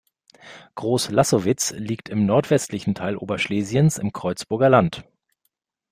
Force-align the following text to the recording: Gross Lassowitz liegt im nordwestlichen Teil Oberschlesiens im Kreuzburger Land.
Gross 0.73 1.11
Lassowitz 1.11 1.75
liegt 1.77 2.09
im 2.09 2.25
nordwestlichen 2.25 2.95
Teil 2.95 3.17
Oberschlesiens 3.17 3.99
im 3.99 4.11
Kreuzburger 4.11 4.67
Land. 4.67 5.05